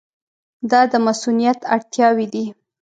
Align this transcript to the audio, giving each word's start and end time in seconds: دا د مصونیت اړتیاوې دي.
دا 0.71 0.81
د 0.91 0.93
مصونیت 1.05 1.59
اړتیاوې 1.75 2.25
دي. 2.33 2.45